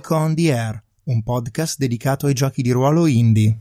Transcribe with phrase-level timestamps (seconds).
[0.00, 3.58] Nico on the Air, un podcast dedicato ai giochi di ruolo indie.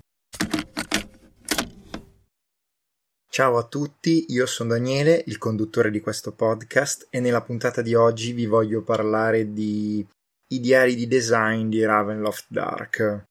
[3.30, 7.94] Ciao a tutti, io sono Daniele, il conduttore di questo podcast e nella puntata di
[7.94, 10.08] oggi vi voglio parlare di
[10.52, 13.24] i diari di design di Ravenloft Dark.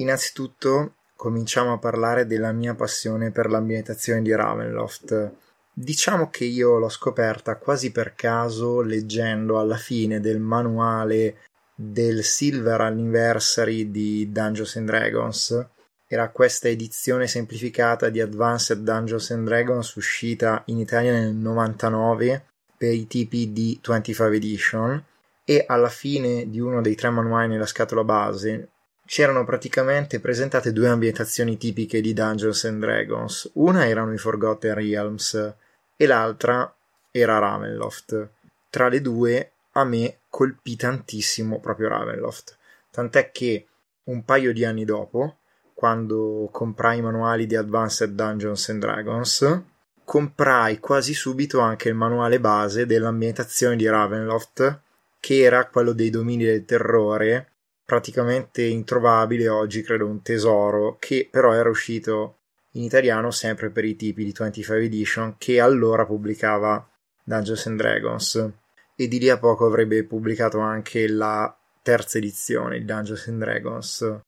[0.00, 5.44] Innanzitutto cominciamo a parlare della mia passione per l'ambientazione di Ravenloft.
[5.78, 11.40] Diciamo che io l'ho scoperta quasi per caso leggendo alla fine del manuale
[11.74, 15.66] del Silver Anniversary di Dungeons and Dragons.
[16.06, 22.94] Era questa edizione semplificata di Advanced Dungeons and Dragons uscita in Italia nel 99 per
[22.94, 25.04] i tipi di 25 Edition
[25.44, 28.70] e alla fine di uno dei tre manuali nella scatola base
[29.04, 33.50] c'erano praticamente presentate due ambientazioni tipiche di Dungeons and Dragons.
[33.56, 35.54] Una erano i Forgotten Realms
[35.96, 36.72] e l'altra
[37.10, 38.28] era Ravenloft.
[38.70, 42.56] Tra le due a me colpì tantissimo proprio Ravenloft,
[42.90, 43.66] tant'è che
[44.04, 45.38] un paio di anni dopo,
[45.74, 49.62] quando comprai i manuali di Advanced Dungeons and Dragons,
[50.04, 54.80] comprai quasi subito anche il manuale base dell'ambientazione di Ravenloft,
[55.18, 57.50] che era quello dei domini del terrore,
[57.84, 62.36] praticamente introvabile oggi, credo un tesoro, che però era uscito
[62.76, 66.86] in italiano sempre per i tipi di 25 Edition che allora pubblicava
[67.24, 68.50] Dungeons and Dragons
[68.94, 74.20] e di lì a poco avrebbe pubblicato anche la terza edizione di Dungeons and Dragons.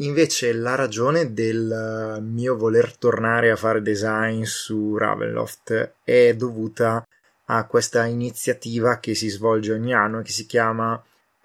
[0.00, 7.04] Invece la ragione del mio voler tornare a fare design su Ravenloft è dovuta
[7.46, 11.02] a questa iniziativa che si svolge ogni anno che si chiama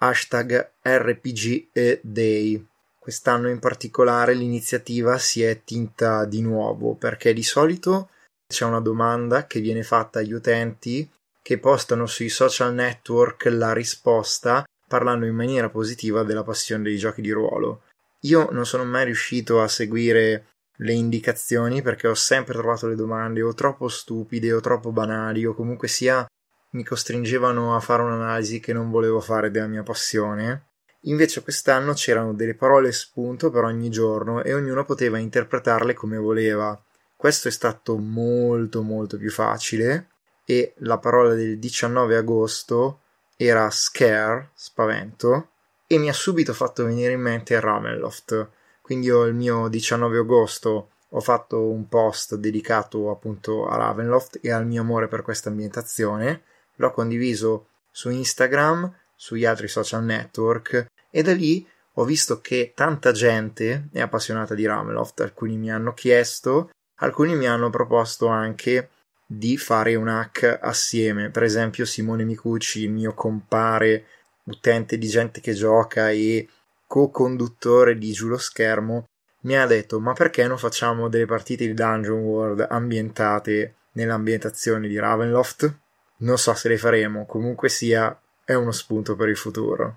[0.08, 2.62] hashtag RPG e Day.
[2.98, 8.08] Quest'anno in particolare l'iniziativa si è tinta di nuovo perché di solito
[8.46, 11.08] c'è una domanda che viene fatta agli utenti
[11.42, 17.20] che postano sui social network la risposta parlando in maniera positiva della passione dei giochi
[17.20, 17.82] di ruolo.
[18.20, 20.46] Io non sono mai riuscito a seguire
[20.78, 25.54] le indicazioni perché ho sempre trovato le domande o troppo stupide o troppo banali o
[25.54, 26.26] comunque sia
[26.74, 30.66] mi costringevano a fare un'analisi che non volevo fare della mia passione.
[31.06, 36.80] Invece quest'anno c'erano delle parole spunto per ogni giorno e ognuno poteva interpretarle come voleva.
[37.16, 40.08] Questo è stato molto molto più facile
[40.44, 43.00] e la parola del 19 agosto
[43.36, 45.48] era scare, spavento,
[45.86, 48.50] e mi ha subito fatto venire in mente Ravenloft
[48.84, 54.52] quindi io il mio 19 agosto ho fatto un post dedicato appunto a Ravenloft e
[54.52, 56.42] al mio amore per questa ambientazione.
[56.76, 63.12] L'ho condiviso su Instagram, sugli altri social network e da lì ho visto che tanta
[63.12, 65.20] gente è appassionata di Ravenloft.
[65.20, 68.90] Alcuni mi hanno chiesto, alcuni mi hanno proposto anche
[69.26, 71.30] di fare un hack assieme.
[71.30, 74.06] Per esempio Simone Micucci, il mio compare
[74.44, 76.48] utente di gente che gioca e
[76.86, 79.04] co-conduttore di Giù lo Schermo,
[79.42, 84.98] mi ha detto ma perché non facciamo delle partite di Dungeon World ambientate nell'ambientazione di
[84.98, 85.82] Ravenloft?
[86.18, 89.96] Non so se le faremo, comunque sia è uno spunto per il futuro.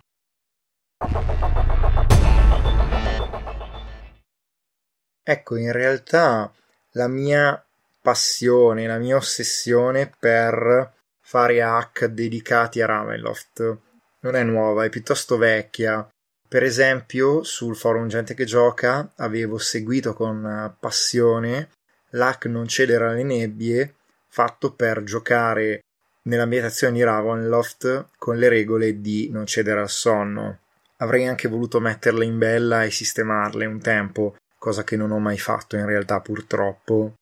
[5.23, 6.51] Ecco, in realtà
[6.91, 7.63] la mia
[8.01, 13.77] passione, la mia ossessione per fare hack dedicati a Ravenloft
[14.21, 16.07] non è nuova, è piuttosto vecchia.
[16.47, 21.71] Per esempio, sul forum Gente che gioca avevo seguito con eh, passione
[22.11, 23.95] l'hack Non cedere alle nebbie
[24.27, 25.81] fatto per giocare
[26.27, 30.59] nell'ambientazione di Ravenloft con le regole di non cedere al sonno.
[30.97, 35.37] Avrei anche voluto metterle in bella e sistemarle un tempo, cosa che non ho mai
[35.37, 37.13] fatto in realtà purtroppo.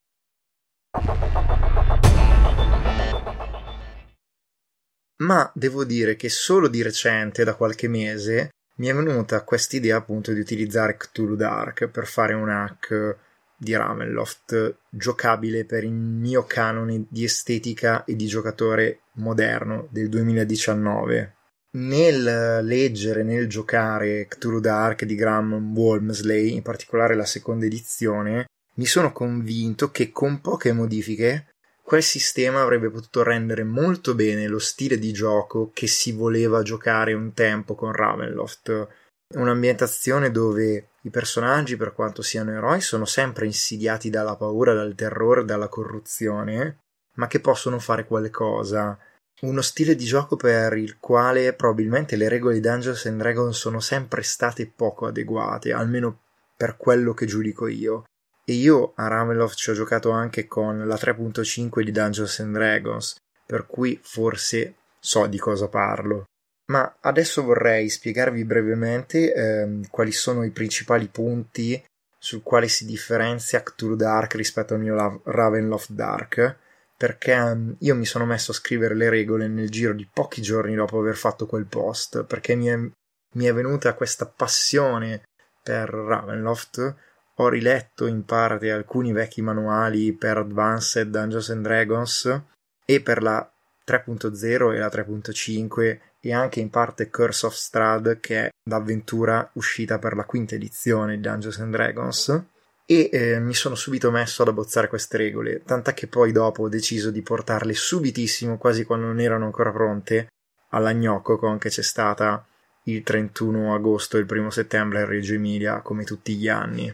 [5.17, 9.97] Ma devo dire che solo di recente, da qualche mese, mi è venuta questa idea
[9.97, 13.17] appunto di utilizzare Cthulhu Dark per fare un hack
[13.57, 21.33] di Ravenloft giocabile per il mio canone di estetica e di giocatore moderno del 2019.
[21.75, 28.85] Nel leggere, nel giocare Cthulhu Dark di Graham Walmsley, in particolare la seconda edizione, mi
[28.85, 31.47] sono convinto che con poche modifiche
[31.85, 37.13] Quel sistema avrebbe potuto rendere molto bene lo stile di gioco che si voleva giocare
[37.13, 38.87] un tempo con Ravenloft.
[39.33, 45.45] Un'ambientazione dove i personaggi, per quanto siano eroi, sono sempre insidiati dalla paura, dal terrore,
[45.45, 46.79] dalla corruzione,
[47.15, 48.97] ma che possono fare qualcosa.
[49.41, 53.79] Uno stile di gioco per il quale probabilmente le regole di Dungeons and Dragons sono
[53.79, 56.21] sempre state poco adeguate, almeno
[56.55, 58.05] per quello che giudico io
[58.47, 63.15] e io a Ravenloft ci ho giocato anche con la 3.5 di Dungeons and Dragons,
[63.43, 66.25] per cui forse so di cosa parlo.
[66.67, 71.83] Ma adesso vorrei spiegarvi brevemente ehm, quali sono i principali punti
[72.17, 76.57] sul quale si differenzia Cthulhu Dark rispetto al mio Ravenloft Dark,
[76.97, 80.73] perché ehm, io mi sono messo a scrivere le regole nel giro di pochi giorni
[80.73, 85.23] dopo aver fatto quel post, perché mi è, mi è venuta questa passione
[85.61, 86.95] per Ravenloft.
[87.35, 92.41] Ho riletto in parte alcuni vecchi manuali per Advanced Dungeons and Dragons
[92.85, 93.47] e per la
[93.85, 99.99] 3.0 e la 3.5 e anche in parte Curse of Strahd che è l'avventura uscita
[99.99, 102.43] per la quinta edizione di Dungeons and Dragons
[102.83, 106.69] e eh, mi sono subito messo ad abbozzare queste regole, tant'è che poi dopo ho
[106.69, 110.29] deciso di portarle subitissimo, quasi quando non erano ancora pronte,
[110.69, 112.43] alla Gnocco che c'è stata
[112.85, 116.91] il 31 agosto e il 1 settembre a Reggio Emilia, come tutti gli anni.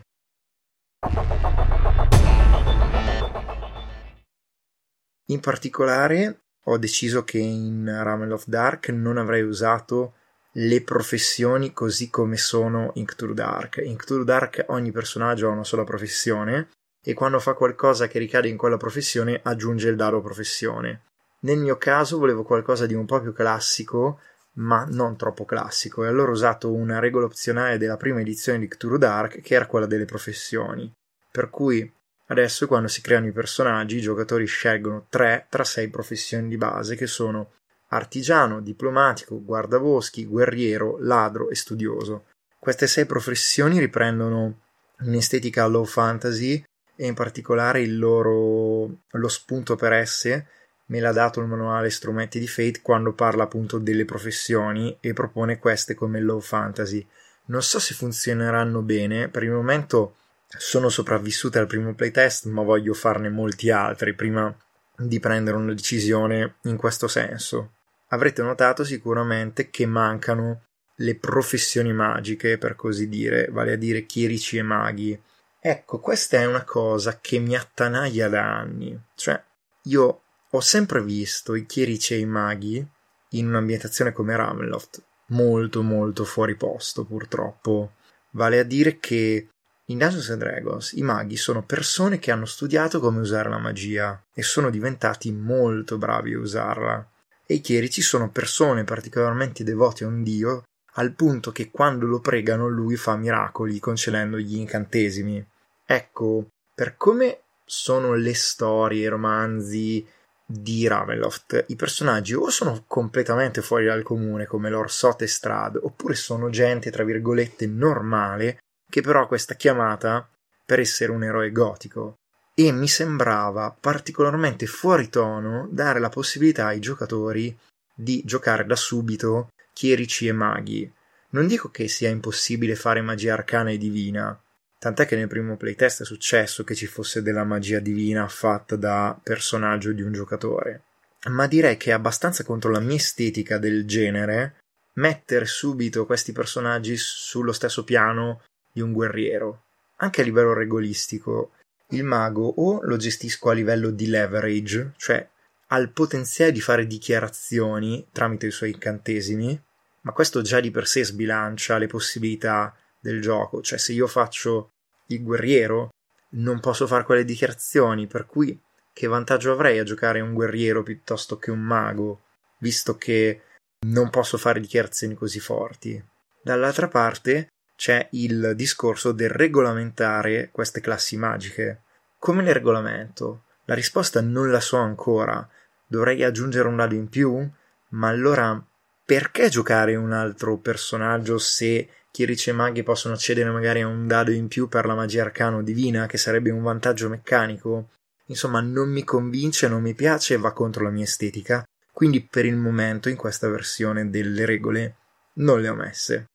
[5.28, 10.16] In particolare ho deciso che in Ramen of Dark non avrei usato
[10.56, 13.82] le professioni così come sono in Cthulhu Dark.
[13.84, 16.70] In Cthulhu Dark ogni personaggio ha una sola professione
[17.02, 21.04] e quando fa qualcosa che ricade in quella professione aggiunge il dado professione.
[21.42, 24.20] Nel mio caso volevo qualcosa di un po' più classico,
[24.56, 28.68] ma non troppo classico, e allora ho usato una regola opzionale della prima edizione di
[28.68, 30.92] Cthulhu Dark che era quella delle professioni.
[31.32, 31.92] Per cui
[32.32, 36.96] Adesso, quando si creano i personaggi, i giocatori scelgono tre tra sei professioni di base
[36.96, 37.52] che sono
[37.90, 42.28] artigiano, diplomatico, guardaboschi, guerriero, ladro e studioso.
[42.58, 44.62] Queste sei professioni riprendono
[45.00, 46.64] un'estetica low fantasy
[46.96, 50.48] e in particolare il loro lo spunto per esse
[50.86, 55.60] me l'ha dato il manuale Strumenti di Fate quando parla appunto delle professioni e propone
[55.60, 57.06] queste come low fantasy.
[57.46, 60.16] Non so se funzioneranno bene, per il momento
[60.58, 64.56] sono sopravvissute al primo playtest, ma voglio farne molti altri prima
[64.98, 67.74] di prendere una decisione in questo senso.
[68.10, 70.66] Avrete notato sicuramente che mancano
[70.96, 75.20] le professioni magiche, per così dire, vale a dire chierici e maghi.
[75.60, 79.00] Ecco, questa è una cosa che mi attanaglia da anni.
[79.16, 79.42] Cioè,
[79.84, 82.86] io ho sempre visto i chierici e i maghi
[83.30, 87.94] in un'ambientazione come Ravenloft molto molto fuori posto, purtroppo.
[88.32, 89.50] Vale a dire che
[89.92, 94.22] in Dungeons and Dragons i maghi sono persone che hanno studiato come usare la magia
[94.34, 97.10] e sono diventati molto bravi a usarla.
[97.46, 100.64] E i chierici sono persone particolarmente devoti a un dio
[100.96, 105.46] al punto che quando lo pregano lui fa miracoli concedendo gli incantesimi.
[105.86, 110.06] Ecco, per come sono le storie, i romanzi
[110.46, 115.80] di Ravenloft, i personaggi o sono completamente fuori dal comune come Lord Sot e Strad,
[115.82, 118.60] oppure sono gente tra virgolette normale
[118.92, 120.30] che però questa chiamata
[120.66, 122.18] per essere un eroe gotico
[122.54, 127.58] e mi sembrava particolarmente fuori tono dare la possibilità ai giocatori
[127.96, 130.92] di giocare da subito chierici e maghi.
[131.30, 134.38] Non dico che sia impossibile fare magia arcana e divina,
[134.78, 139.18] tant'è che nel primo playtest è successo che ci fosse della magia divina fatta da
[139.24, 140.84] personaggio di un giocatore,
[141.30, 144.58] ma direi che è abbastanza contro la mia estetica del genere
[144.96, 149.64] mettere subito questi personaggi sullo stesso piano di un guerriero.
[149.98, 151.52] Anche a livello regolistico,
[151.90, 155.28] il mago o lo gestisco a livello di leverage, cioè
[155.68, 159.62] ha il potenziale di fare dichiarazioni tramite i suoi incantesimi,
[160.02, 164.72] ma questo già di per sé sbilancia le possibilità del gioco, cioè se io faccio
[165.08, 165.90] il guerriero
[166.32, 168.60] non posso fare quelle dichiarazioni, per cui
[168.94, 172.24] che vantaggio avrei a giocare un guerriero piuttosto che un mago,
[172.60, 173.42] visto che
[173.88, 176.04] non posso fare dichiarazioni così forti.
[176.44, 177.48] Dall'altra parte,
[177.82, 181.82] c'è il discorso del regolamentare queste classi magiche.
[182.20, 183.46] Come le regolamento?
[183.66, 185.50] La risposta non la so ancora.
[185.88, 187.44] Dovrei aggiungere un dado in più?
[187.90, 188.64] Ma allora
[189.04, 194.30] perché giocare un altro personaggio se Chierici e maghi possono accedere magari a un dado
[194.30, 197.90] in più per la magia arcano divina, che sarebbe un vantaggio meccanico?
[198.26, 201.64] Insomma, non mi convince, non mi piace e va contro la mia estetica.
[201.92, 204.96] Quindi per il momento in questa versione delle regole
[205.38, 206.28] non le ho messe.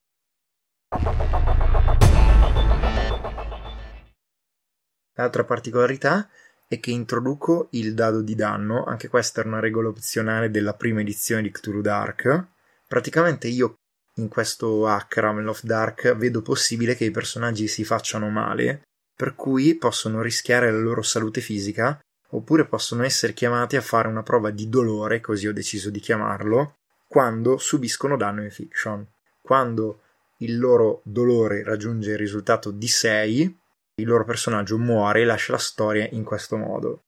[5.16, 6.28] L'altra particolarità
[6.68, 11.00] è che introduco il dado di danno, anche questa era una regola opzionale della prima
[11.00, 12.46] edizione di Cthulhu Dark.
[12.86, 13.76] Praticamente io
[14.14, 18.82] in questo hack Ramen of Dark vedo possibile che i personaggi si facciano male,
[19.14, 21.98] per cui possono rischiare la loro salute fisica,
[22.30, 26.76] oppure possono essere chiamati a fare una prova di dolore, così ho deciso di chiamarlo,
[27.06, 29.06] quando subiscono danno in fiction.
[29.40, 30.00] Quando
[30.38, 33.58] il loro dolore raggiunge il risultato di 6,
[33.98, 37.00] il loro personaggio muore e lascia la storia in questo modo.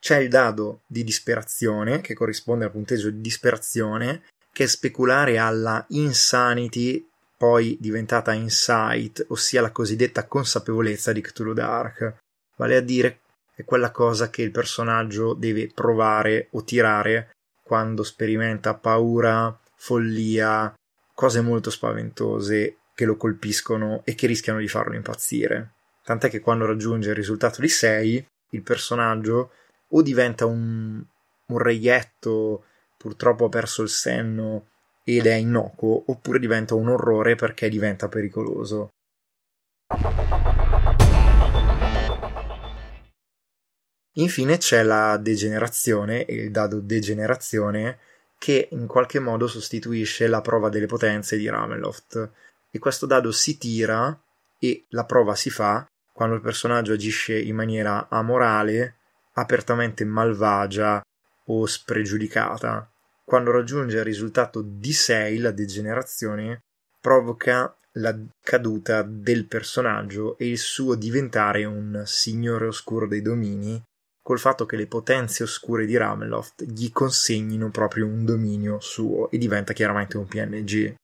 [0.00, 5.84] C'è il dado di disperazione, che corrisponde al punteggio di disperazione, che è speculare alla
[5.90, 7.06] insanity,
[7.36, 12.16] poi diventata insight, ossia la cosiddetta consapevolezza di Cthulhu Dark.
[12.56, 13.20] Vale a dire
[13.54, 17.32] è quella cosa che il personaggio deve provare o tirare
[17.62, 20.72] quando sperimenta paura, follia,
[21.18, 25.72] cose molto spaventose che lo colpiscono e che rischiano di farlo impazzire.
[26.04, 29.50] Tant'è che quando raggiunge il risultato di 6, il personaggio
[29.88, 31.04] o diventa un,
[31.46, 32.62] un reietto,
[32.96, 34.68] purtroppo ha perso il senno
[35.02, 38.90] ed è innocuo, oppure diventa un orrore perché diventa pericoloso.
[44.18, 47.98] Infine c'è la degenerazione il dado degenerazione
[48.38, 52.30] che in qualche modo sostituisce la prova delle potenze di Rameloft
[52.70, 54.18] e questo dado si tira
[54.58, 58.96] e la prova si fa quando il personaggio agisce in maniera amorale
[59.34, 61.00] apertamente malvagia
[61.46, 62.90] o spregiudicata.
[63.24, 66.62] Quando raggiunge il risultato di 6, la degenerazione
[67.00, 73.80] provoca la caduta del personaggio e il suo diventare un signore oscuro dei domini,
[74.28, 79.38] col fatto che le potenze oscure di Rameloft gli consegnino proprio un dominio suo e
[79.38, 80.94] diventa chiaramente un PNG.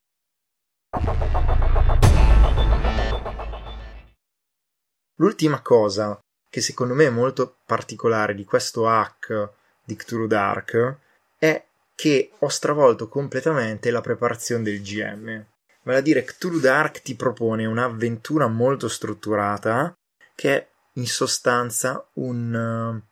[5.14, 6.18] L'ultima cosa
[6.50, 9.52] che secondo me è molto particolare di questo hack
[9.82, 10.98] di Cthulhu Dark
[11.38, 11.64] è
[11.94, 15.46] che ho stravolto completamente la preparazione del GM.
[15.82, 19.96] Vale a dire, Cthulhu Dark ti propone un'avventura molto strutturata
[20.34, 23.02] che è in sostanza un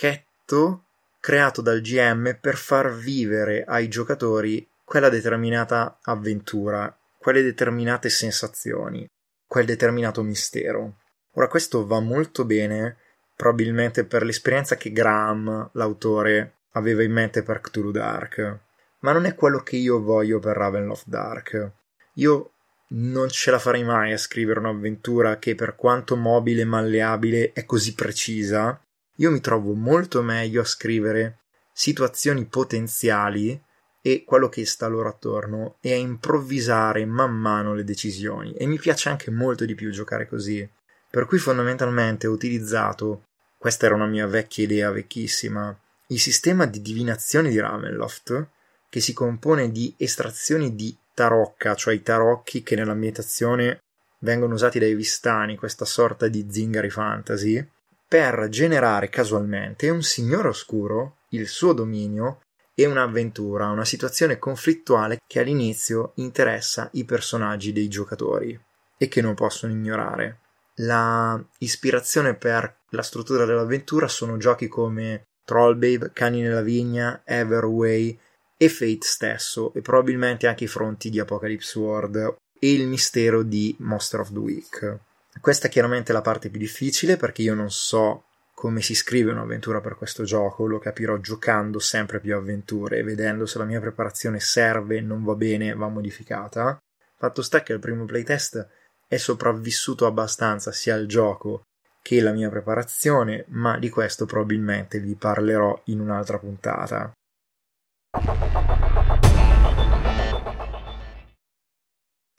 [0.00, 0.84] pacchetto
[1.20, 9.06] creato dal GM per far vivere ai giocatori quella determinata avventura, quelle determinate sensazioni,
[9.46, 10.96] quel determinato mistero.
[11.32, 12.96] Ora questo va molto bene,
[13.36, 18.58] probabilmente per l'esperienza che Graham, l'autore, aveva in mente per Cthulhu Dark,
[19.00, 21.72] ma non è quello che io voglio per Ravenloft Dark.
[22.14, 22.52] Io
[22.92, 27.64] non ce la farei mai a scrivere un'avventura che per quanto mobile e malleabile è
[27.66, 28.80] così precisa.
[29.16, 31.40] Io mi trovo molto meglio a scrivere
[31.72, 33.60] situazioni potenziali
[34.02, 38.54] e quello che sta loro attorno e a improvvisare man mano le decisioni.
[38.54, 40.68] E mi piace anche molto di più giocare così.
[41.10, 43.24] Per cui fondamentalmente ho utilizzato,
[43.58, 48.48] questa era una mia vecchia idea vecchissima, il sistema di divinazione di Ravenloft,
[48.88, 53.82] che si compone di estrazioni di tarocca, cioè i tarocchi che nell'ambientazione
[54.20, 57.64] vengono usati dai vistani, questa sorta di zingari fantasy,
[58.10, 62.40] per generare casualmente un signore oscuro, il suo dominio
[62.74, 68.60] e un'avventura, una situazione conflittuale che all'inizio interessa i personaggi dei giocatori
[68.98, 70.40] e che non possono ignorare
[70.80, 78.18] la ispirazione per la struttura dell'avventura sono giochi come Trollbabe, Cani nella vigna, Everway
[78.56, 83.74] e Fate stesso e probabilmente anche i fronti di Apocalypse World e il mistero di
[83.78, 84.98] Monster of the Week.
[85.38, 88.24] Questa è chiaramente la parte più difficile perché io non so
[88.60, 93.46] come si scrive un'avventura per questo gioco, lo capirò giocando sempre più avventure e vedendo
[93.46, 96.78] se la mia preparazione serve, non va bene, va modificata.
[97.16, 98.68] Fatto sta che al primo playtest
[99.08, 101.62] è sopravvissuto abbastanza sia il gioco
[102.02, 107.12] che la mia preparazione, ma di questo probabilmente vi parlerò in un'altra puntata.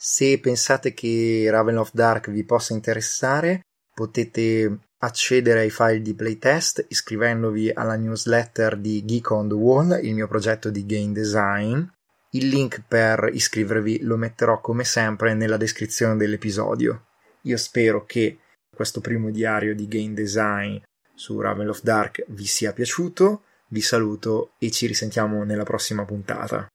[0.03, 3.62] Se pensate che Raven of Dark vi possa interessare,
[3.93, 10.15] potete accedere ai file di playtest iscrivendovi alla newsletter di Geek on the Wall, il
[10.15, 11.84] mio progetto di game design,
[12.31, 17.05] il link per iscrivervi lo metterò come sempre nella descrizione dell'episodio.
[17.43, 18.39] Io spero che
[18.75, 20.77] questo primo diario di game design
[21.13, 23.43] su Raven of Dark vi sia piaciuto.
[23.67, 26.67] Vi saluto e ci risentiamo nella prossima puntata.